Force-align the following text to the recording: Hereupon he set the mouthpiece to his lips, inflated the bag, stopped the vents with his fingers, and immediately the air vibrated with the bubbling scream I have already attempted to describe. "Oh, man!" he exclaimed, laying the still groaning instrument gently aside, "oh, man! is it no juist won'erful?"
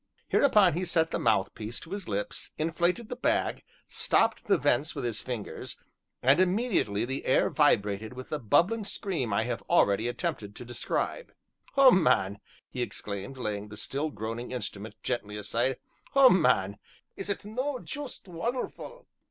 Hereupon 0.29 0.73
he 0.73 0.83
set 0.83 1.11
the 1.11 1.19
mouthpiece 1.19 1.79
to 1.81 1.91
his 1.91 2.07
lips, 2.09 2.53
inflated 2.57 3.07
the 3.07 3.15
bag, 3.15 3.61
stopped 3.87 4.45
the 4.47 4.57
vents 4.57 4.95
with 4.95 5.05
his 5.05 5.21
fingers, 5.21 5.79
and 6.23 6.39
immediately 6.41 7.05
the 7.05 7.23
air 7.25 7.51
vibrated 7.51 8.13
with 8.13 8.29
the 8.29 8.39
bubbling 8.39 8.83
scream 8.83 9.31
I 9.31 9.43
have 9.43 9.61
already 9.69 10.07
attempted 10.07 10.55
to 10.55 10.65
describe. 10.65 11.33
"Oh, 11.77 11.91
man!" 11.91 12.39
he 12.67 12.81
exclaimed, 12.81 13.37
laying 13.37 13.67
the 13.67 13.77
still 13.77 14.09
groaning 14.09 14.49
instrument 14.51 14.95
gently 15.03 15.37
aside, 15.37 15.77
"oh, 16.15 16.31
man! 16.31 16.79
is 17.15 17.29
it 17.29 17.45
no 17.45 17.77
juist 17.77 18.27
won'erful?" 18.27 19.05